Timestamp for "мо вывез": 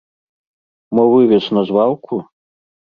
0.95-1.45